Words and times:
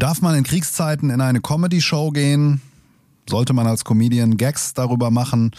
Darf 0.00 0.22
man 0.22 0.34
in 0.34 0.44
Kriegszeiten 0.44 1.10
in 1.10 1.20
eine 1.20 1.42
Comedy-Show 1.42 2.08
gehen? 2.12 2.62
Sollte 3.28 3.52
man 3.52 3.66
als 3.66 3.84
Comedian 3.84 4.38
Gags 4.38 4.72
darüber 4.72 5.10
machen? 5.10 5.50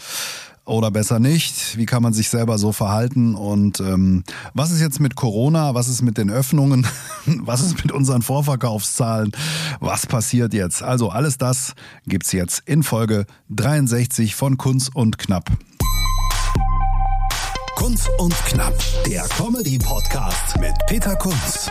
oder 0.64 0.90
besser 0.90 1.18
nicht? 1.18 1.76
Wie 1.76 1.86
kann 1.86 2.02
man 2.02 2.12
sich 2.12 2.28
selber 2.28 2.58
so 2.58 2.72
verhalten? 2.72 3.34
Und 3.34 3.80
ähm, 3.80 4.24
was 4.54 4.70
ist 4.70 4.80
jetzt 4.80 5.00
mit 5.00 5.16
Corona? 5.16 5.74
Was 5.74 5.88
ist 5.88 6.02
mit 6.02 6.18
den 6.18 6.30
Öffnungen? 6.30 6.86
Was 7.26 7.60
ist 7.62 7.82
mit 7.82 7.92
unseren 7.92 8.22
Vorverkaufszahlen? 8.22 9.32
Was 9.80 10.06
passiert 10.06 10.54
jetzt? 10.54 10.82
Also 10.82 11.10
alles 11.10 11.38
das 11.38 11.74
gibt's 12.06 12.32
jetzt 12.32 12.62
in 12.66 12.82
Folge 12.82 13.26
63 13.50 14.34
von 14.34 14.56
Kunz 14.56 14.88
und 14.92 15.18
Knapp. 15.18 15.50
Kunz 17.82 18.08
und 18.18 18.32
Knapp, 18.46 18.78
der 19.08 19.24
Comedy-Podcast 19.24 20.56
mit 20.60 20.72
Peter 20.86 21.16
Kunz. 21.16 21.68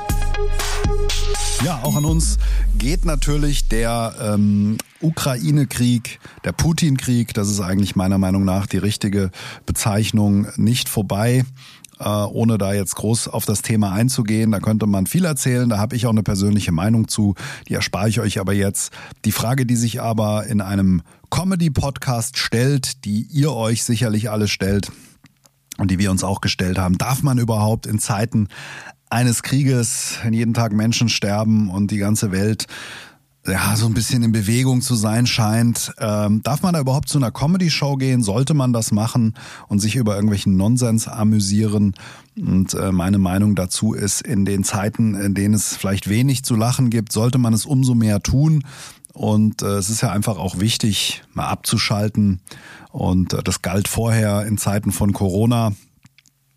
Ja, 1.63 1.79
auch 1.83 1.95
an 1.95 2.03
uns 2.03 2.37
geht 2.77 3.05
natürlich 3.05 3.69
der 3.69 4.13
ähm, 4.21 4.77
Ukraine-Krieg, 4.99 6.19
der 6.43 6.51
Putin-Krieg, 6.51 7.33
das 7.33 7.49
ist 7.49 7.61
eigentlich 7.61 7.95
meiner 7.95 8.17
Meinung 8.17 8.43
nach 8.43 8.67
die 8.67 8.77
richtige 8.77 9.31
Bezeichnung, 9.65 10.47
nicht 10.57 10.89
vorbei 10.89 11.45
äh, 12.01 12.03
ohne 12.03 12.57
da 12.57 12.73
jetzt 12.73 12.97
groß 12.97 13.29
auf 13.29 13.45
das 13.45 13.61
Thema 13.61 13.93
einzugehen. 13.93 14.51
Da 14.51 14.59
könnte 14.59 14.87
man 14.87 15.07
viel 15.07 15.23
erzählen, 15.23 15.69
da 15.69 15.77
habe 15.77 15.95
ich 15.95 16.07
auch 16.07 16.11
eine 16.11 16.23
persönliche 16.23 16.73
Meinung 16.73 17.07
zu, 17.07 17.35
die 17.69 17.75
erspare 17.75 18.09
ich 18.09 18.19
euch 18.19 18.37
aber 18.41 18.51
jetzt. 18.51 18.91
Die 19.23 19.31
Frage, 19.31 19.65
die 19.65 19.77
sich 19.77 20.01
aber 20.01 20.45
in 20.47 20.59
einem 20.59 21.03
Comedy-Podcast 21.29 22.37
stellt, 22.37 23.05
die 23.05 23.21
ihr 23.31 23.53
euch 23.53 23.85
sicherlich 23.85 24.29
alle 24.29 24.49
stellt 24.49 24.91
und 25.77 25.91
die 25.91 25.99
wir 25.99 26.11
uns 26.11 26.23
auch 26.23 26.41
gestellt 26.41 26.77
haben, 26.77 26.97
darf 26.97 27.23
man 27.23 27.37
überhaupt 27.37 27.85
in 27.85 27.99
Zeiten 27.99 28.47
eines 29.09 29.43
Krieges, 29.43 30.17
wenn 30.23 30.33
jeden 30.33 30.53
Tag 30.53 30.71
Menschen 30.73 31.09
sterben 31.09 31.69
und 31.69 31.91
die 31.91 31.97
ganze 31.97 32.31
Welt 32.31 32.67
ja, 33.47 33.75
so 33.75 33.87
ein 33.87 33.93
bisschen 33.95 34.21
in 34.21 34.31
Bewegung 34.31 34.81
zu 34.81 34.93
sein 34.93 35.25
scheint. 35.25 35.93
Ähm, 35.97 36.43
darf 36.43 36.61
man 36.61 36.73
da 36.73 36.79
überhaupt 36.79 37.09
zu 37.09 37.17
einer 37.17 37.31
Comedy-Show 37.31 37.95
gehen? 37.95 38.21
Sollte 38.21 38.53
man 38.53 38.71
das 38.71 38.91
machen 38.91 39.33
und 39.67 39.79
sich 39.79 39.95
über 39.95 40.13
irgendwelchen 40.13 40.57
Nonsens 40.57 41.07
amüsieren? 41.07 41.95
Und 42.37 42.75
äh, 42.75 42.91
meine 42.91 43.17
Meinung 43.17 43.55
dazu 43.55 43.93
ist, 43.93 44.21
in 44.21 44.45
den 44.45 44.63
Zeiten, 44.63 45.15
in 45.15 45.33
denen 45.33 45.55
es 45.55 45.75
vielleicht 45.75 46.07
wenig 46.07 46.43
zu 46.43 46.55
lachen 46.55 46.91
gibt, 46.91 47.11
sollte 47.11 47.39
man 47.39 47.53
es 47.53 47.65
umso 47.65 47.95
mehr 47.95 48.21
tun. 48.21 48.63
Und 49.13 49.61
äh, 49.61 49.77
es 49.77 49.89
ist 49.89 50.01
ja 50.01 50.11
einfach 50.11 50.37
auch 50.37 50.59
wichtig, 50.59 51.23
mal 51.33 51.47
abzuschalten. 51.47 52.41
Und 52.91 53.33
äh, 53.33 53.43
das 53.43 53.61
galt 53.61 53.87
vorher 53.87 54.45
in 54.45 54.57
Zeiten 54.57 54.91
von 54.91 55.13
Corona 55.13 55.73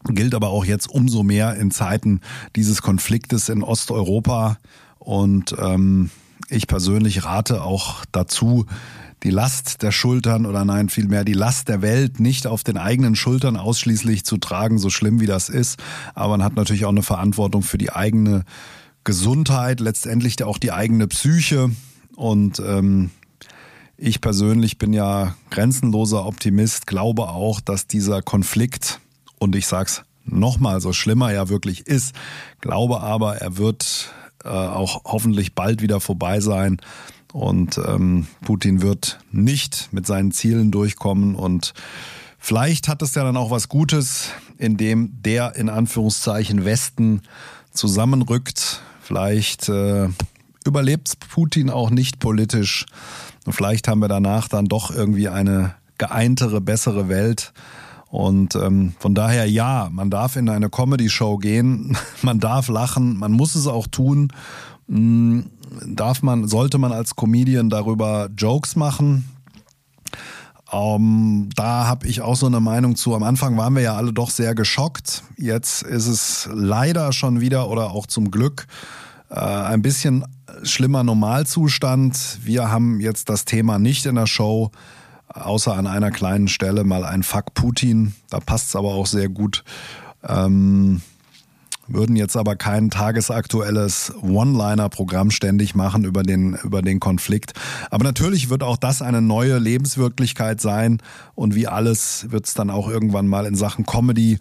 gilt 0.06 0.34
aber 0.34 0.48
auch 0.50 0.64
jetzt 0.64 0.88
umso 0.90 1.22
mehr 1.22 1.56
in 1.56 1.70
Zeiten 1.70 2.20
dieses 2.56 2.82
Konfliktes 2.82 3.48
in 3.48 3.62
Osteuropa. 3.62 4.58
Und 4.98 5.56
ähm, 5.58 6.10
ich 6.48 6.66
persönlich 6.66 7.24
rate 7.24 7.62
auch 7.62 8.04
dazu, 8.12 8.66
die 9.22 9.30
Last 9.30 9.82
der 9.82 9.92
Schultern 9.92 10.44
oder 10.44 10.66
nein, 10.66 10.90
vielmehr 10.90 11.24
die 11.24 11.32
Last 11.32 11.68
der 11.68 11.80
Welt 11.80 12.20
nicht 12.20 12.46
auf 12.46 12.62
den 12.62 12.76
eigenen 12.76 13.16
Schultern 13.16 13.56
ausschließlich 13.56 14.24
zu 14.24 14.36
tragen, 14.36 14.78
so 14.78 14.90
schlimm 14.90 15.20
wie 15.20 15.26
das 15.26 15.48
ist. 15.48 15.78
Aber 16.14 16.36
man 16.36 16.44
hat 16.44 16.56
natürlich 16.56 16.84
auch 16.84 16.90
eine 16.90 17.02
Verantwortung 17.02 17.62
für 17.62 17.78
die 17.78 17.90
eigene 17.90 18.44
Gesundheit, 19.04 19.80
letztendlich 19.80 20.42
auch 20.44 20.58
die 20.58 20.72
eigene 20.72 21.06
Psyche. 21.08 21.70
Und 22.16 22.60
ähm, 22.60 23.10
ich 23.96 24.20
persönlich 24.20 24.78
bin 24.78 24.92
ja 24.92 25.34
grenzenloser 25.50 26.26
Optimist, 26.26 26.86
glaube 26.86 27.28
auch, 27.28 27.60
dass 27.60 27.86
dieser 27.86 28.22
Konflikt 28.22 29.00
und 29.38 29.54
ich 29.56 29.66
sag's 29.66 30.02
nochmal, 30.24 30.80
so 30.80 30.92
schlimmer 30.92 31.32
er 31.32 31.48
wirklich 31.48 31.86
ist, 31.86 32.14
glaube 32.60 33.00
aber, 33.00 33.36
er 33.36 33.58
wird 33.58 34.12
äh, 34.44 34.48
auch 34.48 35.02
hoffentlich 35.04 35.54
bald 35.54 35.82
wieder 35.82 36.00
vorbei 36.00 36.40
sein. 36.40 36.78
Und 37.32 37.78
ähm, 37.78 38.28
Putin 38.42 38.80
wird 38.80 39.18
nicht 39.32 39.88
mit 39.92 40.06
seinen 40.06 40.30
Zielen 40.30 40.70
durchkommen. 40.70 41.34
Und 41.34 41.74
vielleicht 42.38 42.86
hat 42.86 43.02
es 43.02 43.14
ja 43.16 43.24
dann 43.24 43.36
auch 43.36 43.50
was 43.50 43.68
Gutes, 43.68 44.30
indem 44.56 45.20
der 45.22 45.56
in 45.56 45.68
Anführungszeichen 45.68 46.64
Westen 46.64 47.22
zusammenrückt. 47.72 48.82
Vielleicht 49.00 49.68
äh, 49.68 50.08
überlebt 50.64 51.18
Putin 51.30 51.70
auch 51.70 51.90
nicht 51.90 52.18
politisch. 52.18 52.86
Und 53.44 53.52
vielleicht 53.52 53.88
haben 53.88 54.00
wir 54.00 54.08
danach 54.08 54.48
dann 54.48 54.66
doch 54.66 54.90
irgendwie 54.90 55.28
eine 55.28 55.74
geeintere, 55.98 56.60
bessere 56.60 57.08
Welt. 57.08 57.52
Und 58.08 58.54
ähm, 58.54 58.94
von 58.98 59.14
daher 59.14 59.48
ja, 59.50 59.88
man 59.90 60.10
darf 60.10 60.36
in 60.36 60.48
eine 60.48 60.70
Comedy-Show 60.70 61.38
gehen, 61.38 61.96
man 62.22 62.40
darf 62.40 62.68
lachen, 62.68 63.18
man 63.18 63.32
muss 63.32 63.54
es 63.54 63.66
auch 63.66 63.86
tun. 63.86 64.32
Hm, 64.88 65.50
darf 65.86 66.22
man, 66.22 66.46
sollte 66.46 66.78
man 66.78 66.92
als 66.92 67.16
Comedian 67.16 67.70
darüber 67.70 68.28
Jokes 68.36 68.76
machen? 68.76 69.28
Ähm, 70.72 71.50
da 71.54 71.86
habe 71.86 72.06
ich 72.06 72.20
auch 72.20 72.36
so 72.36 72.46
eine 72.46 72.60
Meinung 72.60 72.96
zu. 72.96 73.14
Am 73.14 73.22
Anfang 73.22 73.56
waren 73.56 73.74
wir 73.74 73.82
ja 73.82 73.96
alle 73.96 74.12
doch 74.12 74.30
sehr 74.30 74.54
geschockt. 74.54 75.22
Jetzt 75.36 75.82
ist 75.82 76.06
es 76.06 76.48
leider 76.52 77.12
schon 77.12 77.40
wieder 77.40 77.68
oder 77.68 77.90
auch 77.90 78.06
zum 78.06 78.30
Glück 78.30 78.66
äh, 79.30 79.34
ein 79.34 79.82
bisschen 79.82 80.24
schlimmer 80.62 81.04
Normalzustand. 81.04 82.38
Wir 82.42 82.70
haben 82.70 83.00
jetzt 83.00 83.28
das 83.28 83.44
Thema 83.44 83.78
nicht 83.78 84.06
in 84.06 84.14
der 84.14 84.26
Show 84.26 84.70
außer 85.28 85.74
an 85.74 85.86
einer 85.86 86.10
kleinen 86.10 86.48
Stelle 86.48 86.84
mal 86.84 87.04
ein 87.04 87.22
Fuck 87.22 87.54
Putin. 87.54 88.14
Da 88.30 88.40
passt 88.40 88.68
es 88.68 88.76
aber 88.76 88.94
auch 88.94 89.06
sehr 89.06 89.28
gut. 89.28 89.64
Ähm, 90.26 91.02
würden 91.86 92.16
jetzt 92.16 92.36
aber 92.36 92.56
kein 92.56 92.90
tagesaktuelles 92.90 94.12
One-Liner-Programm 94.22 95.30
ständig 95.30 95.74
machen 95.74 96.04
über 96.04 96.22
den, 96.22 96.54
über 96.64 96.80
den 96.82 97.00
Konflikt. 97.00 97.52
Aber 97.90 98.04
natürlich 98.04 98.48
wird 98.48 98.62
auch 98.62 98.76
das 98.76 99.02
eine 99.02 99.20
neue 99.20 99.58
Lebenswirklichkeit 99.58 100.60
sein 100.60 100.98
und 101.34 101.54
wie 101.54 101.66
alles 101.66 102.30
wird 102.30 102.46
es 102.46 102.54
dann 102.54 102.70
auch 102.70 102.88
irgendwann 102.88 103.26
mal 103.26 103.44
in 103.44 103.54
Sachen 103.54 103.84
Comedy 103.84 104.38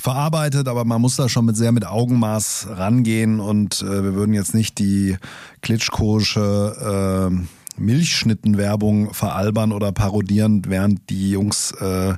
verarbeitet, 0.00 0.66
aber 0.66 0.84
man 0.84 1.00
muss 1.00 1.16
da 1.16 1.28
schon 1.28 1.44
mit 1.44 1.56
sehr 1.56 1.72
mit 1.72 1.86
Augenmaß 1.86 2.68
rangehen 2.70 3.38
und 3.38 3.82
äh, 3.82 4.02
wir 4.02 4.14
würden 4.14 4.34
jetzt 4.34 4.54
nicht 4.54 4.78
die 4.78 5.16
klitschkosche 5.62 7.30
äh, 7.30 7.80
Milchschnittenwerbung 7.80 9.14
veralbern 9.14 9.72
oder 9.72 9.92
parodieren, 9.92 10.62
während 10.66 11.08
die 11.10 11.30
Jungs 11.30 11.72
äh, 11.72 12.14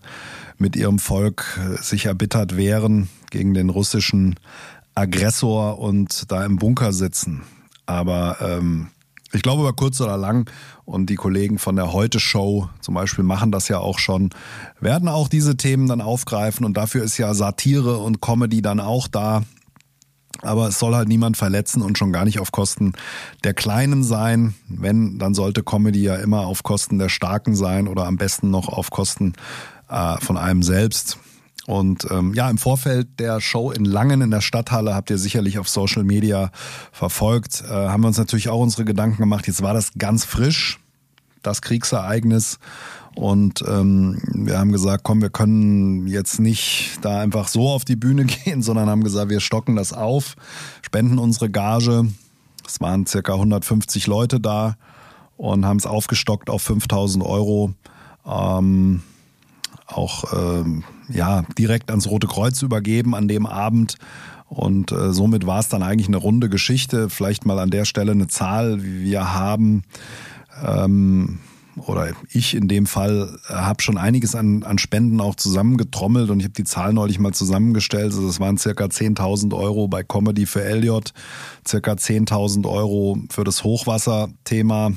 mit 0.58 0.76
ihrem 0.76 0.98
Volk 0.98 1.58
äh, 1.58 1.82
sich 1.82 2.06
erbittert 2.06 2.56
wehren 2.56 3.08
gegen 3.30 3.54
den 3.54 3.70
russischen 3.70 4.36
Aggressor 4.94 5.78
und 5.78 6.30
da 6.30 6.44
im 6.44 6.56
Bunker 6.56 6.92
sitzen. 6.92 7.42
Aber 7.86 8.36
ähm, 8.40 8.88
ich 9.32 9.42
glaube, 9.42 9.62
über 9.62 9.72
kurz 9.72 10.00
oder 10.00 10.16
lang, 10.16 10.50
und 10.84 11.08
die 11.08 11.14
Kollegen 11.14 11.58
von 11.58 11.76
der 11.76 11.92
Heute-Show 11.92 12.68
zum 12.80 12.94
Beispiel 12.94 13.24
machen 13.24 13.52
das 13.52 13.68
ja 13.68 13.78
auch 13.78 13.98
schon, 13.98 14.30
werden 14.80 15.08
auch 15.08 15.28
diese 15.28 15.56
Themen 15.56 15.86
dann 15.86 16.00
aufgreifen. 16.00 16.66
Und 16.66 16.76
dafür 16.76 17.02
ist 17.02 17.18
ja 17.18 17.32
Satire 17.34 17.98
und 17.98 18.20
Comedy 18.20 18.62
dann 18.62 18.80
auch 18.80 19.08
da. 19.08 19.42
Aber 20.40 20.68
es 20.68 20.78
soll 20.78 20.94
halt 20.94 21.08
niemand 21.08 21.36
verletzen 21.36 21.82
und 21.82 21.98
schon 21.98 22.12
gar 22.12 22.24
nicht 22.24 22.40
auf 22.40 22.50
Kosten 22.50 22.94
der 23.44 23.54
Kleinen 23.54 24.02
sein. 24.02 24.54
Wenn, 24.68 25.18
dann 25.18 25.34
sollte 25.34 25.62
Comedy 25.62 26.02
ja 26.02 26.16
immer 26.16 26.46
auf 26.46 26.62
Kosten 26.62 26.98
der 26.98 27.08
Starken 27.08 27.54
sein 27.54 27.86
oder 27.86 28.06
am 28.06 28.16
besten 28.16 28.50
noch 28.50 28.68
auf 28.68 28.90
Kosten 28.90 29.34
äh, 29.88 30.16
von 30.20 30.36
einem 30.36 30.62
selbst. 30.62 31.18
Und 31.66 32.06
ähm, 32.10 32.34
ja, 32.34 32.50
im 32.50 32.58
Vorfeld 32.58 33.20
der 33.20 33.40
Show 33.40 33.70
in 33.70 33.84
Langen 33.84 34.20
in 34.20 34.30
der 34.30 34.40
Stadthalle 34.40 34.94
habt 34.94 35.10
ihr 35.10 35.18
sicherlich 35.18 35.58
auf 35.58 35.68
Social 35.68 36.02
Media 36.02 36.50
verfolgt, 36.90 37.62
äh, 37.64 37.68
haben 37.72 38.02
wir 38.02 38.08
uns 38.08 38.18
natürlich 38.18 38.48
auch 38.48 38.60
unsere 38.60 38.84
Gedanken 38.84 39.18
gemacht. 39.18 39.46
Jetzt 39.46 39.62
war 39.62 39.72
das 39.72 39.92
ganz 39.96 40.24
frisch, 40.24 40.80
das 41.42 41.62
Kriegsereignis. 41.62 42.58
Und 43.14 43.62
ähm, 43.68 44.18
wir 44.32 44.58
haben 44.58 44.72
gesagt, 44.72 45.04
komm, 45.04 45.20
wir 45.20 45.30
können 45.30 46.06
jetzt 46.06 46.40
nicht 46.40 46.98
da 47.02 47.20
einfach 47.20 47.46
so 47.46 47.68
auf 47.68 47.84
die 47.84 47.96
Bühne 47.96 48.24
gehen, 48.44 48.62
sondern 48.62 48.88
haben 48.88 49.04
gesagt, 49.04 49.30
wir 49.30 49.40
stocken 49.40 49.76
das 49.76 49.92
auf, 49.92 50.34
spenden 50.80 51.18
unsere 51.18 51.50
Gage. 51.50 52.06
Es 52.66 52.80
waren 52.80 53.06
circa 53.06 53.34
150 53.34 54.06
Leute 54.06 54.40
da 54.40 54.76
und 55.36 55.64
haben 55.64 55.76
es 55.76 55.86
aufgestockt 55.86 56.48
auf 56.48 56.62
5000 56.62 57.24
Euro. 57.24 57.74
Ähm, 58.26 59.02
auch 59.92 60.24
ähm, 60.32 60.84
ja 61.08 61.44
direkt 61.58 61.90
ans 61.90 62.08
Rote 62.08 62.26
Kreuz 62.26 62.62
übergeben 62.62 63.14
an 63.14 63.28
dem 63.28 63.46
Abend. 63.46 63.96
Und 64.46 64.92
äh, 64.92 65.12
somit 65.12 65.46
war 65.46 65.60
es 65.60 65.68
dann 65.68 65.82
eigentlich 65.82 66.08
eine 66.08 66.18
runde 66.18 66.50
Geschichte. 66.50 67.08
Vielleicht 67.08 67.46
mal 67.46 67.58
an 67.58 67.70
der 67.70 67.86
Stelle 67.86 68.12
eine 68.12 68.28
Zahl. 68.28 68.82
Wir 68.82 69.32
haben 69.32 69.84
ähm, 70.62 71.38
oder 71.76 72.10
ich 72.30 72.54
in 72.54 72.68
dem 72.68 72.86
Fall 72.86 73.38
äh, 73.48 73.54
habe 73.54 73.82
schon 73.82 73.96
einiges 73.96 74.34
an, 74.34 74.62
an 74.62 74.78
Spenden 74.78 75.20
auch 75.20 75.34
zusammengetrommelt 75.34 76.30
und 76.30 76.40
ich 76.40 76.44
habe 76.44 76.54
die 76.54 76.64
Zahl 76.64 76.92
neulich 76.92 77.18
mal 77.18 77.32
zusammengestellt. 77.32 78.12
Also 78.12 78.28
es 78.28 78.40
waren 78.40 78.58
circa 78.58 78.84
10.000 78.84 79.56
Euro 79.56 79.88
bei 79.88 80.02
Comedy 80.02 80.46
für 80.46 80.62
Elliot, 80.62 81.12
circa 81.66 81.92
10.000 81.92 82.68
Euro 82.68 83.18
für 83.30 83.44
das 83.44 83.64
Hochwasserthema 83.64 84.92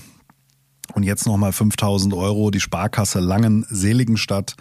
Und 0.95 1.03
jetzt 1.03 1.27
nochmal 1.27 1.51
5000 1.51 2.13
Euro. 2.13 2.51
Die 2.51 2.61
Sparkasse 2.61 3.19
Langen-Seligenstadt 3.19 4.55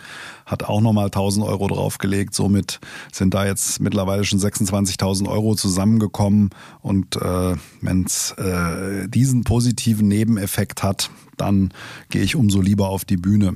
hat 0.44 0.64
auch 0.64 0.80
nochmal 0.80 1.06
1000 1.06 1.46
Euro 1.46 1.68
draufgelegt. 1.68 2.34
Somit 2.34 2.80
sind 3.12 3.34
da 3.34 3.46
jetzt 3.46 3.80
mittlerweile 3.80 4.24
schon 4.24 4.40
26.000 4.40 5.28
Euro 5.28 5.54
zusammengekommen. 5.54 6.50
Und 6.82 7.14
äh, 7.16 7.54
wenn 7.80 8.04
es 8.04 8.32
äh, 8.32 9.08
diesen 9.08 9.44
positiven 9.44 10.08
Nebeneffekt 10.08 10.82
hat, 10.82 11.08
dann 11.36 11.72
gehe 12.10 12.22
ich 12.22 12.34
umso 12.34 12.60
lieber 12.60 12.88
auf 12.88 13.04
die 13.04 13.16
Bühne. 13.16 13.54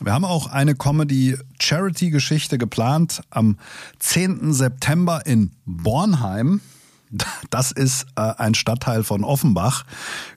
Wir 0.00 0.12
haben 0.12 0.26
auch 0.26 0.48
eine 0.48 0.74
Comedy-Charity-Geschichte 0.74 2.58
geplant 2.58 3.22
am 3.30 3.56
10. 4.00 4.52
September 4.52 5.24
in 5.24 5.52
Bornheim. 5.64 6.60
Das 7.50 7.72
ist 7.72 8.06
äh, 8.16 8.34
ein 8.36 8.54
Stadtteil 8.54 9.04
von 9.04 9.24
Offenbach. 9.24 9.84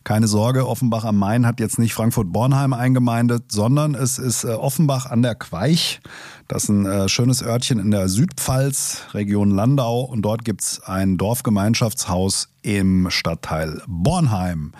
Keine 0.03 0.27
Sorge, 0.27 0.67
Offenbach 0.67 1.03
am 1.03 1.17
Main 1.17 1.45
hat 1.45 1.59
jetzt 1.59 1.77
nicht 1.77 1.93
Frankfurt-Bornheim 1.93 2.73
eingemeindet, 2.73 3.51
sondern 3.51 3.95
es 3.95 4.17
ist 4.17 4.43
äh, 4.43 4.49
Offenbach 4.49 5.05
an 5.07 5.21
der 5.21 5.35
Queich. 5.35 5.99
Das 6.47 6.63
ist 6.63 6.69
ein 6.69 6.85
äh, 6.85 7.09
schönes 7.09 7.41
Örtchen 7.41 7.79
in 7.79 7.91
der 7.91 8.07
Südpfalz, 8.07 9.03
Region 9.13 9.51
Landau. 9.51 10.01
Und 10.01 10.21
dort 10.21 10.45
gibt's 10.45 10.81
ein 10.81 11.17
Dorfgemeinschaftshaus 11.17 12.49
im 12.61 13.09
Stadtteil 13.09 13.81
Bornheim. 13.87 14.71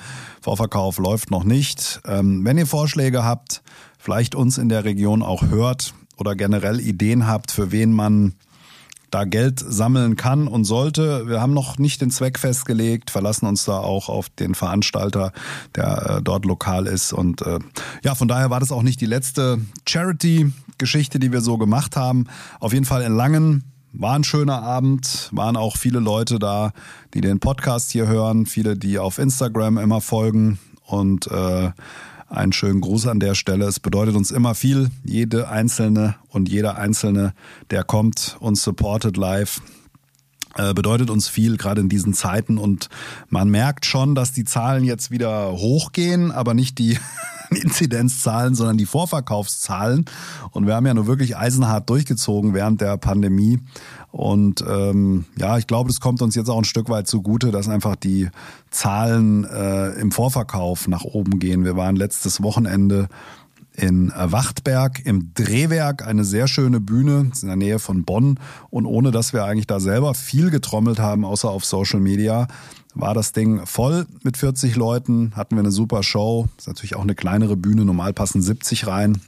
Vorverkauf 0.42 0.98
läuft 0.98 1.32
noch 1.32 1.44
nicht. 1.44 2.02
Ähm, 2.06 2.46
wenn 2.46 2.58
ihr 2.58 2.68
Vorschläge 2.68 3.24
habt, 3.24 3.62
vielleicht 4.00 4.36
uns 4.36 4.58
in 4.58 4.70
der 4.70 4.86
Region 4.86 5.22
auch 5.22 5.44
hört 5.44 5.94
oder 6.18 6.36
generell 6.36 6.80
Ideen 6.80 7.28
habt, 7.28 7.52
für 7.52 7.72
wen 7.72 7.92
man 7.92 8.36
da 9.12 9.26
Geld 9.26 9.60
sammeln 9.60 10.16
kann 10.16 10.48
und 10.48 10.64
sollte. 10.64 11.28
Wir 11.28 11.42
haben 11.42 11.54
noch 11.54 11.78
nicht 11.78 12.02
den 12.02 12.10
Zweck 12.10 12.40
festgelegt, 12.40 13.12
verlassen 13.12 13.46
uns 13.46 13.66
da 13.66 13.78
auch 13.78 14.10
auf 14.10 14.30
den 14.30 14.56
Veranstalter, 14.56 15.34
der 15.76 16.18
äh, 16.18 16.22
dort 16.22 16.46
lokal 16.46 16.88
ist. 16.88 17.14
Und 17.14 17.42
äh, 17.42 17.60
ja, 18.04 18.16
von 18.16 18.28
daher 18.28 18.50
war 18.50 18.60
das 18.60 18.72
auch 18.72 18.84
nicht 18.84 19.02
die 19.02 19.06
letzte 19.06 19.60
Charity-Geschichte, 19.88 21.20
die 21.20 21.32
wir 21.32 21.42
so 21.42 21.58
gemacht 21.58 21.96
haben. 21.96 22.28
Auf 22.60 22.74
jeden 22.74 22.86
Fall 22.86 23.04
in 23.04 23.16
Langen. 23.16 23.66
War 23.94 24.16
ein 24.16 24.24
schöner 24.24 24.64
Abend, 24.64 25.28
waren 25.34 25.58
auch 25.58 25.76
viele 25.76 26.00
Leute 26.00 26.40
da, 26.40 26.72
die 27.14 27.20
den 27.20 27.42
Podcast 27.42 27.92
hier 27.92 28.08
hören, 28.08 28.46
viele, 28.46 28.78
die 28.78 28.98
auf 28.98 29.18
Instagram 29.18 29.78
immer 29.78 30.00
folgen 30.00 30.60
und 30.86 31.28
äh, 31.28 31.72
einen 32.32 32.54
schönen 32.54 32.82
Gruß 32.82 33.08
an 33.08 33.20
der 33.20 33.36
Stelle. 33.36 33.66
Es 33.66 33.80
bedeutet 33.80 34.16
uns 34.16 34.32
immer 34.32 34.56
viel, 34.56 34.90
jede 35.04 35.50
einzelne 35.50 36.16
und 36.30 36.50
jeder 36.50 36.78
einzelne, 36.78 37.34
der 37.70 37.84
kommt 37.84 38.38
und 38.40 38.56
supportet 38.56 39.18
live, 39.18 39.62
äh, 40.56 40.74
bedeutet 40.74 41.10
uns 41.10 41.28
viel, 41.28 41.58
gerade 41.58 41.82
in 41.82 41.90
diesen 41.90 42.14
Zeiten. 42.14 42.58
Und 42.58 42.90
man 43.30 43.50
merkt 43.50 43.86
schon, 43.86 44.16
dass 44.16 44.32
die 44.32 44.46
Zahlen 44.46 44.84
jetzt 44.84 45.12
wieder 45.12 45.52
hochgehen, 45.52 46.32
aber 46.32 46.54
nicht 46.54 46.80
die 46.80 46.98
Inzidenzzahlen, 47.52 48.56
sondern 48.56 48.78
die 48.78 48.86
Vorverkaufszahlen. 48.86 50.06
Und 50.52 50.68
wir 50.68 50.76
haben 50.76 50.86
ja 50.86 50.94
nur 50.94 51.08
wirklich 51.08 51.38
eisenhart 51.38 51.90
durchgezogen 51.90 52.54
während 52.54 52.82
der 52.82 52.98
Pandemie. 52.98 53.60
Und 54.12 54.64
ähm, 54.68 55.26
ja, 55.38 55.58
ich 55.58 55.68
glaube, 55.68 55.90
das 55.90 56.00
kommt 56.00 56.22
uns 56.22 56.36
jetzt 56.36 56.50
auch 56.50 56.58
ein 56.58 56.64
Stück 56.64 56.90
weit 56.90 57.08
zugute, 57.08 57.52
dass 57.52 57.70
einfach 57.70 57.96
die 57.96 58.30
Zahlen 58.70 59.46
äh, 59.46 59.90
im 60.00 60.12
Vorverkauf 60.12 60.88
nach 60.88 61.04
oben 61.04 61.40
gehen. 61.40 61.66
Wir 61.66 61.76
waren 61.76 61.96
letztes 61.96 62.42
Wochenende 62.42 63.10
in 63.74 64.12
Wachtberg 64.16 65.06
im 65.06 65.34
Drehwerk, 65.34 66.06
eine 66.06 66.26
sehr 66.26 66.48
schöne 66.48 66.82
Bühne, 66.82 67.32
in 67.42 67.48
der 67.48 67.56
Nähe 67.56 67.80
von 67.80 68.04
Bonn. 68.04 68.38
Und 68.70 68.86
ohne 68.86 69.12
dass 69.12 69.34
wir 69.34 69.46
eigentlich 69.46 69.68
da 69.68 69.80
selber 69.80 70.14
viel 70.14 70.52
getrommelt 70.52 71.00
haben, 71.00 71.24
außer 71.24 71.50
auf 71.50 71.64
Social 71.64 72.02
Media, 72.02 72.48
war 72.94 73.14
das 73.14 73.32
Ding 73.32 73.66
voll 73.66 74.06
mit 74.24 74.38
40 74.38 74.76
Leuten, 74.76 75.34
hatten 75.36 75.56
wir 75.56 75.62
eine 75.62 75.72
super 75.72 76.04
Show. 76.04 76.48
Ist 76.58 76.68
natürlich 76.68 76.96
auch 76.96 77.02
eine 77.02 77.16
kleinere 77.16 77.56
Bühne, 77.56 77.86
normal 77.86 78.14
passen 78.14 78.42
70 78.42 78.88
rein. 78.88 79.22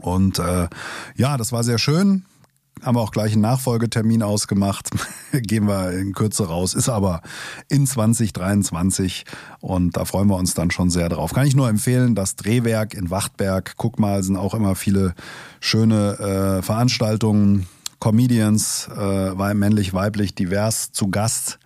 Und 0.00 0.38
äh, 0.38 0.68
ja, 1.16 1.36
das 1.36 1.52
war 1.52 1.64
sehr 1.64 1.78
schön 1.78 2.24
haben 2.82 2.96
wir 2.96 3.00
auch 3.00 3.10
gleich 3.10 3.32
einen 3.32 3.42
Nachfolgetermin 3.42 4.22
ausgemacht. 4.22 4.90
Gehen 5.32 5.66
wir 5.66 5.92
in 5.92 6.12
Kürze 6.12 6.46
raus. 6.46 6.74
Ist 6.74 6.88
aber 6.88 7.22
in 7.68 7.86
2023 7.86 9.24
und 9.60 9.96
da 9.96 10.04
freuen 10.04 10.28
wir 10.28 10.36
uns 10.36 10.54
dann 10.54 10.70
schon 10.70 10.90
sehr 10.90 11.08
drauf. 11.08 11.32
Kann 11.32 11.46
ich 11.46 11.56
nur 11.56 11.68
empfehlen, 11.68 12.14
das 12.14 12.36
Drehwerk 12.36 12.94
in 12.94 13.10
Wachtberg. 13.10 13.74
Guck 13.76 13.98
mal, 13.98 14.22
sind 14.22 14.36
auch 14.36 14.54
immer 14.54 14.74
viele 14.74 15.14
schöne 15.60 16.58
äh, 16.58 16.62
Veranstaltungen. 16.62 17.66
Comedians, 17.98 18.88
äh, 18.94 19.54
männlich, 19.54 19.94
weiblich, 19.94 20.34
divers 20.34 20.92
zu 20.92 21.08
Gast. 21.08 21.58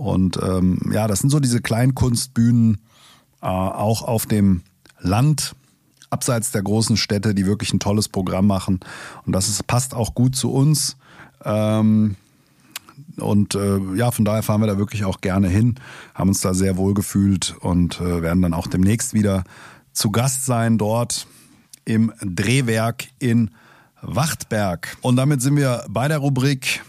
Und 0.00 0.38
ähm, 0.42 0.78
ja, 0.94 1.06
das 1.06 1.18
sind 1.18 1.28
so 1.28 1.40
diese 1.40 1.60
Kleinkunstbühnen, 1.60 2.78
äh, 3.42 3.46
auch 3.46 4.00
auf 4.00 4.24
dem 4.24 4.62
Land 4.98 5.54
abseits 6.08 6.52
der 6.52 6.62
großen 6.62 6.96
Städte, 6.96 7.34
die 7.34 7.44
wirklich 7.44 7.74
ein 7.74 7.80
tolles 7.80 8.08
Programm 8.08 8.46
machen. 8.46 8.80
Und 9.26 9.34
das 9.34 9.50
ist, 9.50 9.66
passt 9.66 9.92
auch 9.92 10.14
gut 10.14 10.34
zu 10.34 10.50
uns. 10.52 10.96
Ähm, 11.44 12.16
und 13.18 13.54
äh, 13.54 13.78
ja, 13.94 14.10
von 14.10 14.24
daher 14.24 14.42
fahren 14.42 14.62
wir 14.62 14.68
da 14.68 14.78
wirklich 14.78 15.04
auch 15.04 15.20
gerne 15.20 15.48
hin, 15.48 15.74
haben 16.14 16.30
uns 16.30 16.40
da 16.40 16.54
sehr 16.54 16.78
wohl 16.78 16.94
gefühlt 16.94 17.54
und 17.60 18.00
äh, 18.00 18.22
werden 18.22 18.40
dann 18.40 18.54
auch 18.54 18.68
demnächst 18.68 19.12
wieder 19.12 19.44
zu 19.92 20.10
Gast 20.10 20.46
sein 20.46 20.78
dort 20.78 21.26
im 21.84 22.10
Drehwerk 22.22 23.08
in 23.18 23.50
Wachtberg. 24.00 24.96
Und 25.02 25.16
damit 25.16 25.42
sind 25.42 25.56
wir 25.56 25.84
bei 25.90 26.08
der 26.08 26.18
Rubrik 26.18 26.82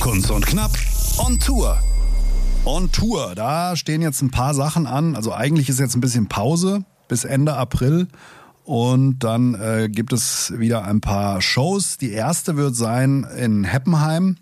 Kunst 0.00 0.32
und 0.32 0.44
Knapp 0.44 0.72
on 1.18 1.38
Tour. 1.38 1.78
On 2.66 2.90
Tour, 2.90 3.34
da 3.34 3.76
stehen 3.76 4.00
jetzt 4.00 4.22
ein 4.22 4.30
paar 4.30 4.54
Sachen 4.54 4.86
an. 4.86 5.16
Also 5.16 5.34
eigentlich 5.34 5.68
ist 5.68 5.80
jetzt 5.80 5.94
ein 5.94 6.00
bisschen 6.00 6.28
Pause 6.28 6.84
bis 7.08 7.24
Ende 7.24 7.54
April. 7.54 8.08
Und 8.64 9.18
dann 9.18 9.54
äh, 9.54 9.90
gibt 9.90 10.14
es 10.14 10.54
wieder 10.56 10.84
ein 10.84 11.02
paar 11.02 11.42
Shows. 11.42 11.98
Die 11.98 12.12
erste 12.12 12.56
wird 12.56 12.74
sein 12.74 13.26
in 13.36 13.64
Heppenheim 13.64 14.36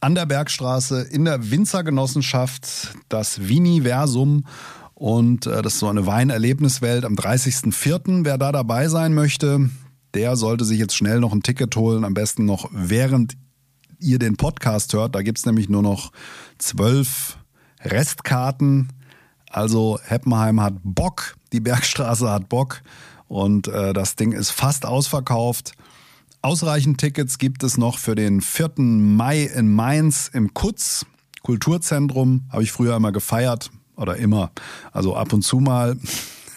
an 0.00 0.14
der 0.14 0.26
Bergstraße 0.26 1.00
in 1.00 1.24
der 1.24 1.50
Winzergenossenschaft, 1.50 2.94
das 3.08 3.48
Viniversum. 3.48 4.44
Und 4.92 5.46
äh, 5.46 5.62
das 5.62 5.74
ist 5.74 5.80
so 5.80 5.88
eine 5.88 6.06
Weinerlebniswelt 6.06 7.06
am 7.06 7.14
30.04. 7.14 8.26
Wer 8.26 8.36
da 8.36 8.52
dabei 8.52 8.88
sein 8.88 9.14
möchte, 9.14 9.70
der 10.12 10.36
sollte 10.36 10.66
sich 10.66 10.78
jetzt 10.78 10.94
schnell 10.94 11.20
noch 11.20 11.32
ein 11.32 11.42
Ticket 11.42 11.74
holen. 11.76 12.04
Am 12.04 12.12
besten 12.12 12.44
noch 12.44 12.68
während 12.72 13.38
ihr 14.00 14.18
den 14.18 14.36
Podcast 14.36 14.92
hört. 14.92 15.14
Da 15.14 15.22
gibt 15.22 15.38
es 15.38 15.46
nämlich 15.46 15.70
nur 15.70 15.82
noch 15.82 16.12
zwölf 16.58 17.37
Restkarten. 17.84 18.88
Also 19.50 19.98
Heppenheim 20.02 20.60
hat 20.60 20.74
Bock, 20.82 21.36
die 21.52 21.60
Bergstraße 21.60 22.30
hat 22.30 22.48
Bock 22.48 22.82
und 23.28 23.68
äh, 23.68 23.92
das 23.92 24.16
Ding 24.16 24.32
ist 24.32 24.50
fast 24.50 24.84
ausverkauft. 24.84 25.72
Ausreichend 26.42 26.98
Tickets 26.98 27.38
gibt 27.38 27.62
es 27.62 27.78
noch 27.78 27.98
für 27.98 28.14
den 28.14 28.40
4. 28.40 28.72
Mai 28.78 29.42
in 29.42 29.74
Mainz 29.74 30.30
im 30.32 30.54
Kutz 30.54 31.04
Kulturzentrum. 31.42 32.44
Habe 32.50 32.62
ich 32.62 32.72
früher 32.72 32.96
immer 32.96 33.12
gefeiert 33.12 33.70
oder 33.96 34.16
immer. 34.16 34.50
Also 34.92 35.16
ab 35.16 35.32
und 35.32 35.42
zu 35.42 35.58
mal 35.58 35.96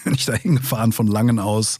bin 0.03 0.13
ich 0.13 0.25
da 0.25 0.33
hingefahren 0.33 0.91
von 0.91 1.07
Langen 1.07 1.39
aus. 1.39 1.79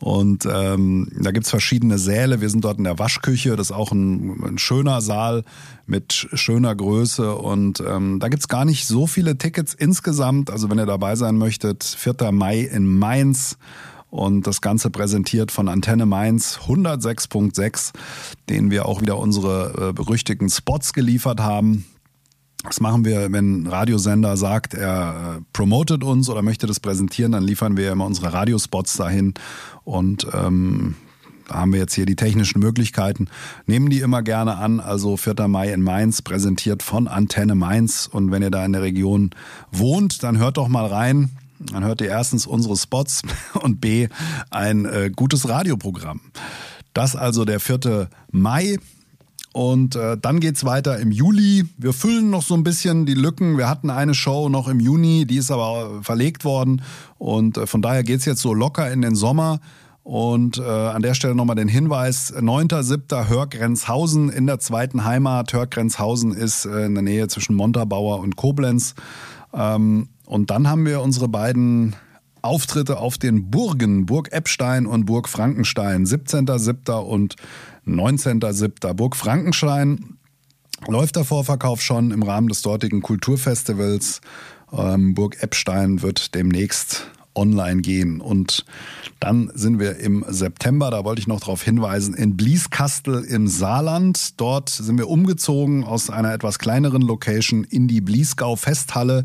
Und 0.00 0.46
ähm, 0.50 1.10
da 1.18 1.30
gibt's 1.30 1.50
verschiedene 1.50 1.98
Säle. 1.98 2.40
Wir 2.40 2.50
sind 2.50 2.64
dort 2.64 2.78
in 2.78 2.84
der 2.84 2.98
Waschküche. 2.98 3.56
Das 3.56 3.70
ist 3.70 3.76
auch 3.76 3.92
ein, 3.92 4.42
ein 4.44 4.58
schöner 4.58 5.00
Saal 5.00 5.44
mit 5.86 6.28
schöner 6.32 6.74
Größe. 6.74 7.34
Und 7.34 7.82
ähm, 7.86 8.20
da 8.20 8.28
gibt's 8.28 8.48
gar 8.48 8.64
nicht 8.64 8.86
so 8.86 9.06
viele 9.06 9.38
Tickets 9.38 9.74
insgesamt. 9.74 10.50
Also 10.50 10.70
wenn 10.70 10.78
ihr 10.78 10.86
dabei 10.86 11.16
sein 11.16 11.36
möchtet, 11.36 11.84
4. 11.84 12.32
Mai 12.32 12.60
in 12.60 12.86
Mainz. 12.98 13.58
Und 14.10 14.46
das 14.46 14.60
Ganze 14.60 14.90
präsentiert 14.90 15.50
von 15.50 15.68
Antenne 15.68 16.06
Mainz 16.06 16.60
106.6, 16.68 17.90
denen 18.48 18.70
wir 18.70 18.86
auch 18.86 19.00
wieder 19.00 19.18
unsere 19.18 19.88
äh, 19.88 19.92
berüchtigten 19.92 20.48
Spots 20.48 20.92
geliefert 20.92 21.40
haben. 21.40 21.84
Das 22.64 22.80
machen 22.80 23.04
wir, 23.04 23.30
wenn 23.30 23.62
ein 23.62 23.66
Radiosender 23.66 24.36
sagt, 24.36 24.74
er 24.74 25.36
äh, 25.36 25.42
promotet 25.52 26.02
uns 26.02 26.28
oder 26.28 26.42
möchte 26.42 26.66
das 26.66 26.80
präsentieren, 26.80 27.32
dann 27.32 27.44
liefern 27.44 27.76
wir 27.76 27.92
immer 27.92 28.06
unsere 28.06 28.32
Radiospots 28.32 28.96
dahin 28.96 29.34
und 29.84 30.26
ähm, 30.32 30.96
da 31.46 31.56
haben 31.56 31.72
wir 31.72 31.80
jetzt 31.80 31.94
hier 31.94 32.06
die 32.06 32.16
technischen 32.16 32.60
Möglichkeiten, 32.60 33.28
nehmen 33.66 33.90
die 33.90 34.00
immer 34.00 34.22
gerne 34.22 34.56
an. 34.56 34.80
Also 34.80 35.16
4. 35.16 35.46
Mai 35.46 35.72
in 35.72 35.82
Mainz, 35.82 36.22
präsentiert 36.22 36.82
von 36.82 37.06
Antenne 37.06 37.54
Mainz. 37.54 38.08
Und 38.10 38.30
wenn 38.30 38.42
ihr 38.42 38.50
da 38.50 38.64
in 38.64 38.72
der 38.72 38.82
Region 38.82 39.30
wohnt, 39.70 40.22
dann 40.22 40.38
hört 40.38 40.56
doch 40.56 40.68
mal 40.68 40.86
rein. 40.86 41.30
Dann 41.58 41.84
hört 41.84 42.00
ihr 42.00 42.08
erstens 42.08 42.46
unsere 42.46 42.76
Spots 42.76 43.22
und 43.60 43.80
B, 43.80 44.08
ein 44.50 44.86
äh, 44.86 45.10
gutes 45.14 45.48
Radioprogramm. 45.48 46.20
Das 46.94 47.16
also 47.16 47.44
der 47.44 47.60
4. 47.60 48.08
Mai. 48.30 48.78
Und 49.54 49.94
äh, 49.94 50.18
dann 50.20 50.40
geht's 50.40 50.64
weiter 50.64 50.98
im 50.98 51.12
Juli. 51.12 51.64
Wir 51.78 51.92
füllen 51.92 52.28
noch 52.28 52.42
so 52.42 52.54
ein 52.54 52.64
bisschen 52.64 53.06
die 53.06 53.14
Lücken. 53.14 53.56
Wir 53.56 53.68
hatten 53.68 53.88
eine 53.88 54.12
Show 54.12 54.48
noch 54.48 54.66
im 54.66 54.80
Juni, 54.80 55.26
die 55.26 55.36
ist 55.36 55.52
aber 55.52 56.02
verlegt 56.02 56.44
worden. 56.44 56.82
Und 57.18 57.56
äh, 57.56 57.68
von 57.68 57.80
daher 57.80 58.02
geht's 58.02 58.24
jetzt 58.24 58.40
so 58.40 58.52
locker 58.52 58.90
in 58.90 59.00
den 59.00 59.14
Sommer. 59.14 59.60
Und 60.02 60.58
äh, 60.58 60.64
an 60.64 61.02
der 61.02 61.14
Stelle 61.14 61.36
nochmal 61.36 61.54
den 61.54 61.68
Hinweis, 61.68 62.34
9.7. 62.34 63.28
Hörgrenzhausen 63.28 64.28
in 64.28 64.48
der 64.48 64.58
zweiten 64.58 65.04
Heimat. 65.04 65.52
Hörgrenzhausen 65.52 66.32
ist 66.32 66.66
äh, 66.66 66.86
in 66.86 66.94
der 66.94 67.04
Nähe 67.04 67.28
zwischen 67.28 67.54
Montabaur 67.54 68.18
und 68.18 68.34
Koblenz. 68.34 68.96
Ähm, 69.52 70.08
und 70.26 70.50
dann 70.50 70.68
haben 70.68 70.84
wir 70.84 71.00
unsere 71.00 71.28
beiden 71.28 71.94
Auftritte 72.42 72.98
auf 72.98 73.18
den 73.18 73.52
Burgen, 73.52 74.04
Burg 74.04 74.32
Eppstein 74.32 74.86
und 74.86 75.06
Burg 75.06 75.28
Frankenstein, 75.28 76.06
17.07. 76.06 76.92
und 76.98 77.36
19.07. 77.86 78.92
Burg 78.94 79.16
Frankenstein 79.16 80.16
läuft 80.86 81.16
der 81.16 81.24
Vorverkauf 81.24 81.80
schon 81.80 82.10
im 82.10 82.22
Rahmen 82.22 82.48
des 82.48 82.62
dortigen 82.62 83.02
Kulturfestivals. 83.02 84.20
Ähm, 84.72 85.14
Burg 85.14 85.42
Eppstein 85.42 86.02
wird 86.02 86.34
demnächst 86.34 87.06
online 87.34 87.82
gehen. 87.82 88.20
Und 88.20 88.64
dann 89.20 89.50
sind 89.54 89.78
wir 89.78 89.96
im 89.96 90.24
September, 90.28 90.90
da 90.90 91.04
wollte 91.04 91.20
ich 91.20 91.26
noch 91.26 91.40
darauf 91.40 91.62
hinweisen, 91.62 92.14
in 92.14 92.36
Blieskastel 92.36 93.24
im 93.24 93.48
Saarland. 93.48 94.40
Dort 94.40 94.68
sind 94.68 94.98
wir 94.98 95.08
umgezogen 95.08 95.84
aus 95.84 96.10
einer 96.10 96.32
etwas 96.32 96.58
kleineren 96.58 97.02
Location 97.02 97.64
in 97.64 97.88
die 97.88 98.00
Bliesgau 98.00 98.56
Festhalle 98.56 99.24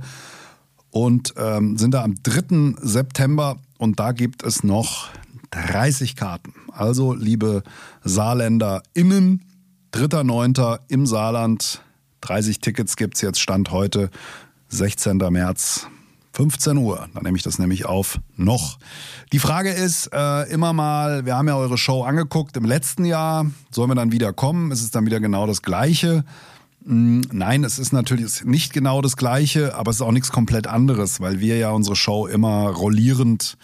und 0.92 1.34
ähm, 1.38 1.78
sind 1.78 1.94
da 1.94 2.04
am 2.04 2.16
3. 2.24 2.76
September 2.82 3.58
und 3.78 4.00
da 4.00 4.12
gibt 4.12 4.44
es 4.44 4.64
noch 4.64 5.10
30 5.52 6.16
Karten. 6.16 6.54
Also, 6.72 7.14
liebe 7.14 7.64
Saarländer 8.04 8.84
innen, 8.94 9.46
3.9. 9.94 10.80
im 10.88 11.06
Saarland. 11.06 11.82
30 12.22 12.60
Tickets 12.60 12.96
gibt 12.96 13.16
es 13.16 13.22
jetzt 13.22 13.40
Stand 13.40 13.72
heute, 13.72 14.10
16. 14.70 15.18
März. 15.18 15.88
15 16.34 16.78
Uhr, 16.78 17.10
dann 17.14 17.24
nehme 17.24 17.38
ich 17.38 17.44
das 17.44 17.60
nämlich 17.60 17.86
auf 17.86 18.20
noch. 18.36 18.78
Die 19.34 19.40
Frage 19.40 19.72
ist 19.72 20.10
äh, 20.14 20.44
immer 20.50 20.74
mal, 20.74 21.26
wir 21.26 21.36
haben 21.36 21.48
ja 21.48 21.58
eure 21.58 21.78
Show 21.78 22.04
angeguckt 22.04 22.56
im 22.56 22.66
letzten 22.66 23.04
Jahr, 23.04 23.46
sollen 23.72 23.90
wir 23.90 23.96
dann 23.96 24.12
wieder 24.12 24.32
kommen? 24.32 24.72
Ist 24.72 24.82
es 24.82 24.92
dann 24.92 25.06
wieder 25.06 25.20
genau 25.20 25.48
das 25.48 25.64
Gleiche? 25.64 26.24
Hm, 26.86 27.22
nein, 27.32 27.64
es 27.64 27.78
ist 27.78 27.92
natürlich 27.92 28.46
nicht 28.46 28.74
genau 28.74 29.02
das 29.02 29.18
Gleiche, 29.18 29.76
aber 29.76 29.92
es 29.92 29.98
ist 29.98 30.02
auch 30.02 30.12
nichts 30.12 30.32
komplett 30.32 30.68
anderes, 30.68 31.20
weil 31.20 31.40
wir 31.40 31.58
ja 31.58 31.72
unsere 31.72 31.96
Show 31.96 32.26
immer 32.26 32.70
rollierend 32.70 33.58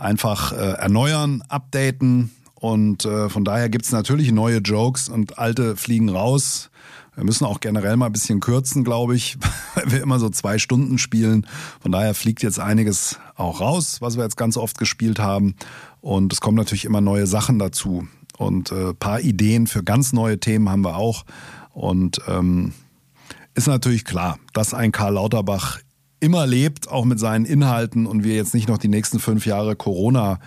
einfach 0.00 0.52
äh, 0.52 0.56
erneuern, 0.56 1.42
updaten 1.48 2.30
und 2.60 3.06
äh, 3.06 3.30
von 3.30 3.44
daher 3.44 3.70
gibt 3.70 3.86
es 3.86 3.92
natürlich 3.92 4.32
neue 4.32 4.58
Jokes 4.58 5.08
und 5.08 5.38
alte 5.38 5.76
fliegen 5.76 6.10
raus. 6.10 6.70
Wir 7.16 7.24
müssen 7.24 7.46
auch 7.46 7.60
generell 7.60 7.96
mal 7.96 8.06
ein 8.06 8.12
bisschen 8.12 8.40
kürzen, 8.40 8.84
glaube 8.84 9.16
ich, 9.16 9.38
weil 9.74 9.90
wir 9.90 10.02
immer 10.02 10.18
so 10.18 10.28
zwei 10.28 10.58
Stunden 10.58 10.98
spielen. 10.98 11.46
Von 11.80 11.90
daher 11.90 12.14
fliegt 12.14 12.42
jetzt 12.42 12.60
einiges 12.60 13.18
auch 13.34 13.60
raus, 13.62 14.00
was 14.00 14.16
wir 14.16 14.24
jetzt 14.24 14.36
ganz 14.36 14.58
oft 14.58 14.76
gespielt 14.76 15.18
haben. 15.18 15.54
Und 16.02 16.34
es 16.34 16.42
kommen 16.42 16.56
natürlich 16.56 16.84
immer 16.84 17.00
neue 17.00 17.26
Sachen 17.26 17.58
dazu. 17.58 18.06
Und 18.36 18.72
äh, 18.72 18.92
paar 18.92 19.20
Ideen 19.20 19.66
für 19.66 19.82
ganz 19.82 20.12
neue 20.12 20.38
Themen 20.38 20.68
haben 20.68 20.84
wir 20.84 20.96
auch. 20.96 21.24
Und 21.72 22.20
ähm, 22.28 22.74
ist 23.54 23.68
natürlich 23.68 24.04
klar, 24.04 24.38
dass 24.52 24.74
ein 24.74 24.92
Karl 24.92 25.14
Lauterbach 25.14 25.78
immer 26.20 26.46
lebt, 26.46 26.88
auch 26.88 27.04
mit 27.04 27.18
seinen 27.18 27.44
Inhalten 27.44 28.06
und 28.06 28.24
wir 28.24 28.34
jetzt 28.34 28.54
nicht 28.54 28.68
noch 28.68 28.78
die 28.78 28.88
nächsten 28.88 29.18
fünf 29.18 29.46
Jahre 29.46 29.74
Corona 29.76 30.38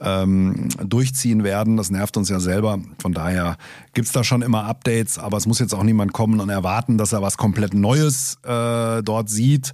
ähm, 0.00 0.68
durchziehen 0.84 1.44
werden. 1.44 1.76
Das 1.76 1.90
nervt 1.90 2.16
uns 2.16 2.28
ja 2.28 2.40
selber. 2.40 2.78
Von 3.00 3.12
daher 3.12 3.56
gibt's 3.94 4.12
da 4.12 4.24
schon 4.24 4.42
immer 4.42 4.64
Updates, 4.64 5.18
aber 5.18 5.36
es 5.36 5.46
muss 5.46 5.58
jetzt 5.58 5.74
auch 5.74 5.82
niemand 5.82 6.12
kommen 6.12 6.40
und 6.40 6.48
erwarten, 6.48 6.98
dass 6.98 7.12
er 7.12 7.22
was 7.22 7.36
komplett 7.36 7.74
Neues 7.74 8.38
äh, 8.44 9.02
dort 9.02 9.30
sieht. 9.30 9.72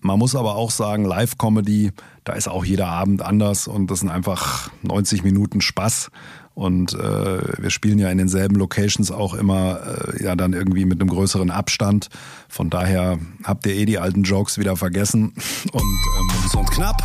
Man 0.00 0.18
muss 0.18 0.36
aber 0.36 0.54
auch 0.54 0.70
sagen, 0.70 1.04
Live-Comedy, 1.04 1.90
da 2.24 2.34
ist 2.34 2.48
auch 2.48 2.64
jeder 2.64 2.88
Abend 2.88 3.22
anders 3.22 3.66
und 3.66 3.90
das 3.90 4.00
sind 4.00 4.10
einfach 4.10 4.70
90 4.82 5.24
Minuten 5.24 5.60
Spaß. 5.60 6.10
Und 6.56 6.94
äh, 6.94 7.62
wir 7.62 7.68
spielen 7.68 7.98
ja 7.98 8.08
in 8.08 8.16
denselben 8.16 8.56
Locations 8.56 9.10
auch 9.10 9.34
immer 9.34 9.78
äh, 10.16 10.24
ja 10.24 10.34
dann 10.34 10.54
irgendwie 10.54 10.86
mit 10.86 11.02
einem 11.02 11.10
größeren 11.10 11.50
Abstand. 11.50 12.08
Von 12.48 12.70
daher 12.70 13.18
habt 13.44 13.66
ihr 13.66 13.74
eh 13.74 13.84
die 13.84 13.98
alten 13.98 14.22
Jokes 14.22 14.56
wieder 14.56 14.74
vergessen. 14.74 15.34
Und, 15.72 15.82
ähm, 15.82 16.58
und 16.58 16.70
knapp 16.70 17.02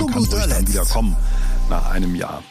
man 0.00 0.06
kann 0.06 0.24
ruhig 0.24 0.46
dann 0.46 0.68
wieder 0.68 0.84
kommen 0.84 1.16
nach 1.68 1.90
einem 1.90 2.14
Jahr. 2.14 2.44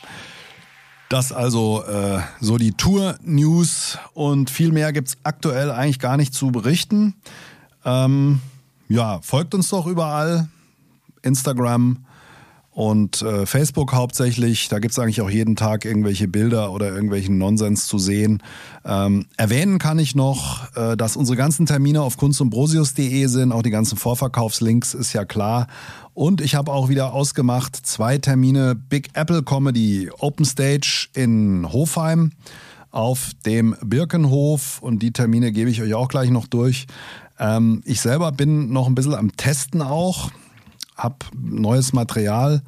Das 1.08 1.32
also 1.32 1.84
äh, 1.86 2.20
so 2.42 2.58
die 2.58 2.74
Tour-News 2.74 3.98
und 4.14 4.50
viel 4.50 4.74
mehr 4.74 4.92
gibt 4.92 5.08
es 5.08 5.18
aktuell 5.24 5.72
eigentlich 5.72 6.00
gar 6.00 6.18
nicht 6.18 6.34
zu 6.34 6.52
berichten. 6.52 7.16
Ähm, 7.86 8.42
ja, 8.90 9.22
folgt 9.22 9.54
uns 9.54 9.70
doch 9.70 9.88
überall. 9.88 10.50
Instagram, 11.22 12.06
und 12.72 13.22
äh, 13.22 13.46
Facebook 13.46 13.94
hauptsächlich. 13.94 14.70
Da 14.70 14.80
gibt's 14.80 14.98
eigentlich 14.98 15.22
auch 15.22 15.30
jeden 15.30 15.56
Tag 15.56 15.84
irgendwelche 15.84 16.28
Bilder 16.28 16.72
oder 16.72 16.90
irgendwelchen 16.94 17.38
Nonsens 17.38 17.86
zu 17.86 18.00
sehen. 18.00 18.42
Ähm, 18.86 19.26
erwähnen 19.36 19.78
kann 19.78 20.00
ich 20.00 20.16
noch, 20.16 20.74
äh, 20.76 20.96
dass 20.96 21.18
unsere 21.18 21.38
ganzen 21.38 21.66
Termine 21.66 22.02
auf 22.02 22.18
kunstundbrosius.de 22.18 23.26
sind. 23.28 23.52
Auch 23.52 23.62
die 23.62 23.72
ganzen 23.72 23.98
Vorverkaufslinks 23.98 24.94
ist 24.94 25.12
ja 25.12 25.26
klar. 25.26 25.68
Und 26.14 26.40
ich 26.40 26.56
habe 26.56 26.72
auch 26.72 26.88
wieder 26.88 27.14
ausgemacht 27.14 27.76
zwei 27.76 28.18
Termine 28.18 28.76
Big 28.76 29.10
Apple 29.14 29.44
Comedy 29.44 30.10
Open 30.20 30.46
Stage 30.46 31.10
in 31.14 31.72
Hofheim 31.72 32.32
auf 32.90 33.32
dem 33.46 33.76
Birkenhof. 33.84 34.82
Und 34.82 35.00
die 35.00 35.12
Termine 35.12 35.52
gebe 35.52 35.70
ich 35.70 35.82
euch 35.82 35.94
auch 35.94 36.08
gleich 36.08 36.30
noch 36.30 36.48
durch. 36.48 36.88
Ähm, 37.38 37.82
ich 37.86 38.00
selber 38.00 38.32
bin 38.32 38.72
noch 38.72 38.88
ein 38.88 38.96
bisschen 38.96 39.16
am 39.16 39.36
Testen 39.36 39.82
auch 39.82 40.32
habe 41.04 41.18
neues 41.36 41.94
Material 41.94 42.62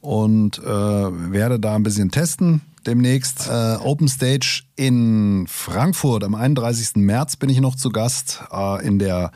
und 0.00 0.58
äh, 0.58 0.62
werde 0.64 1.60
da 1.60 1.74
ein 1.74 1.82
bisschen 1.82 2.10
testen 2.10 2.62
demnächst. 2.86 3.48
Äh, 3.48 3.76
Open 3.82 4.08
Stage 4.08 4.62
in 4.76 5.46
Frankfurt 5.48 6.24
am 6.24 6.34
31. 6.34 6.96
März 6.96 7.36
bin 7.36 7.50
ich 7.50 7.60
noch 7.60 7.76
zu 7.76 7.90
Gast 7.90 8.42
äh, 8.52 8.86
in 8.86 8.98
der 8.98 9.32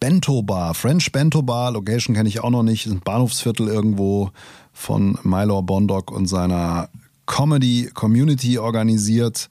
Bento 0.00 0.42
Bar, 0.42 0.74
French 0.74 1.12
Bento 1.12 1.42
Bar. 1.42 1.72
Location 1.72 2.14
kenne 2.14 2.28
ich 2.28 2.40
auch 2.40 2.50
noch 2.50 2.62
nicht. 2.62 2.86
Ist 2.86 2.92
ein 2.92 3.00
Bahnhofsviertel 3.00 3.68
irgendwo 3.68 4.30
von 4.72 5.18
Mylor 5.22 5.62
Bondock 5.62 6.10
und 6.10 6.26
seiner 6.26 6.88
Comedy 7.26 7.90
Community 7.94 8.58
organisiert. 8.58 9.48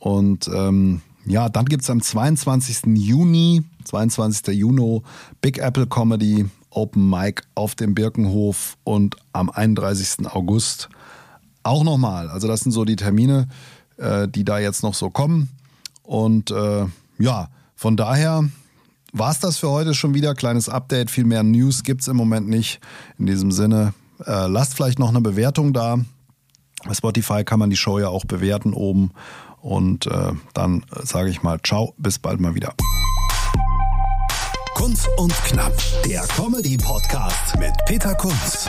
Und 0.00 0.48
ähm, 0.48 1.00
ja, 1.26 1.48
dann 1.48 1.64
gibt 1.66 1.84
es 1.84 1.90
am 1.90 2.02
22. 2.02 2.96
Juni, 2.96 3.62
22. 3.84 4.48
Juni, 4.48 5.00
Big 5.40 5.58
Apple 5.58 5.86
Comedy 5.86 6.46
Open 6.74 7.08
Mic 7.08 7.42
auf 7.54 7.74
dem 7.74 7.94
Birkenhof 7.94 8.76
und 8.84 9.16
am 9.32 9.50
31. 9.50 10.26
August 10.26 10.88
auch 11.62 11.84
nochmal. 11.84 12.28
Also 12.28 12.48
das 12.48 12.60
sind 12.60 12.72
so 12.72 12.84
die 12.84 12.96
Termine, 12.96 13.48
äh, 13.96 14.28
die 14.28 14.44
da 14.44 14.58
jetzt 14.58 14.82
noch 14.82 14.94
so 14.94 15.10
kommen. 15.10 15.48
Und 16.02 16.50
äh, 16.50 16.86
ja, 17.18 17.48
von 17.74 17.96
daher 17.96 18.48
war 19.12 19.30
es 19.30 19.38
das 19.38 19.58
für 19.58 19.70
heute 19.70 19.94
schon 19.94 20.14
wieder. 20.14 20.34
Kleines 20.34 20.68
Update, 20.68 21.10
viel 21.10 21.24
mehr 21.24 21.42
News 21.42 21.82
gibt 21.82 22.02
es 22.02 22.08
im 22.08 22.16
Moment 22.16 22.48
nicht. 22.48 22.80
In 23.18 23.26
diesem 23.26 23.50
Sinne, 23.52 23.94
äh, 24.24 24.46
lasst 24.46 24.74
vielleicht 24.74 24.98
noch 24.98 25.08
eine 25.08 25.20
Bewertung 25.20 25.72
da. 25.72 25.98
Bei 26.84 26.94
Spotify 26.94 27.44
kann 27.44 27.58
man 27.58 27.70
die 27.70 27.76
Show 27.76 27.98
ja 27.98 28.08
auch 28.08 28.24
bewerten 28.24 28.74
oben. 28.74 29.12
Und 29.60 30.06
äh, 30.06 30.32
dann 30.52 30.84
sage 31.02 31.30
ich 31.30 31.42
mal, 31.42 31.58
ciao, 31.62 31.94
bis 31.96 32.18
bald 32.18 32.40
mal 32.40 32.54
wieder. 32.54 32.74
Kunz 34.74 35.08
und 35.16 35.32
Knapp, 35.44 35.72
der 36.04 36.22
Comedy-Podcast 36.36 37.56
mit 37.58 37.72
Peter 37.86 38.14
Kunz. 38.14 38.68